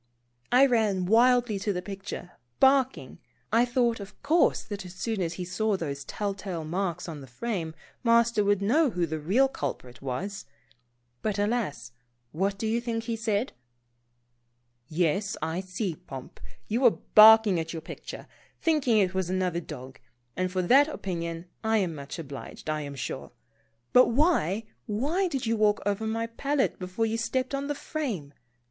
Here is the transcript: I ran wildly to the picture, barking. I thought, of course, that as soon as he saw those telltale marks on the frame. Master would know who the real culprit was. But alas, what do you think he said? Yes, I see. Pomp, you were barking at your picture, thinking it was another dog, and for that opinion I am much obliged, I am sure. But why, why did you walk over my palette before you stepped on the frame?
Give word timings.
I 0.51 0.65
ran 0.65 1.05
wildly 1.05 1.59
to 1.59 1.71
the 1.71 1.83
picture, 1.83 2.31
barking. 2.59 3.19
I 3.53 3.65
thought, 3.65 3.99
of 3.99 4.19
course, 4.23 4.63
that 4.63 4.83
as 4.83 4.95
soon 4.95 5.21
as 5.21 5.33
he 5.33 5.45
saw 5.45 5.77
those 5.77 6.03
telltale 6.05 6.65
marks 6.65 7.07
on 7.07 7.21
the 7.21 7.27
frame. 7.27 7.75
Master 8.03 8.43
would 8.43 8.63
know 8.63 8.89
who 8.89 9.05
the 9.05 9.19
real 9.19 9.47
culprit 9.47 10.01
was. 10.01 10.47
But 11.21 11.37
alas, 11.37 11.91
what 12.31 12.57
do 12.57 12.65
you 12.65 12.81
think 12.81 13.03
he 13.03 13.15
said? 13.15 13.53
Yes, 14.87 15.37
I 15.39 15.59
see. 15.61 15.95
Pomp, 15.95 16.39
you 16.67 16.81
were 16.81 16.89
barking 17.13 17.59
at 17.59 17.71
your 17.71 17.83
picture, 17.83 18.25
thinking 18.59 18.97
it 18.97 19.13
was 19.13 19.29
another 19.29 19.61
dog, 19.61 19.99
and 20.35 20.51
for 20.51 20.63
that 20.63 20.87
opinion 20.87 21.45
I 21.63 21.77
am 21.77 21.93
much 21.93 22.17
obliged, 22.17 22.71
I 22.71 22.81
am 22.81 22.95
sure. 22.95 23.33
But 23.93 24.07
why, 24.07 24.63
why 24.87 25.27
did 25.27 25.45
you 25.45 25.55
walk 25.57 25.79
over 25.85 26.07
my 26.07 26.25
palette 26.25 26.79
before 26.79 27.05
you 27.05 27.19
stepped 27.19 27.53
on 27.53 27.67
the 27.67 27.75
frame? 27.75 28.33